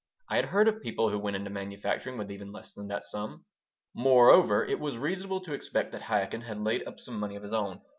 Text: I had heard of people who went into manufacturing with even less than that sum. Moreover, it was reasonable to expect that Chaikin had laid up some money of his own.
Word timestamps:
I 0.29 0.37
had 0.37 0.45
heard 0.45 0.67
of 0.67 0.81
people 0.81 1.11
who 1.11 1.19
went 1.19 1.35
into 1.35 1.51
manufacturing 1.51 2.17
with 2.17 2.31
even 2.31 2.51
less 2.51 2.73
than 2.73 2.87
that 2.87 3.03
sum. 3.03 3.45
Moreover, 3.93 4.65
it 4.65 4.79
was 4.79 4.97
reasonable 4.97 5.41
to 5.41 5.53
expect 5.53 5.91
that 5.91 6.07
Chaikin 6.09 6.41
had 6.41 6.57
laid 6.57 6.87
up 6.87 6.99
some 6.99 7.19
money 7.19 7.35
of 7.35 7.43
his 7.43 7.53
own. 7.53 7.81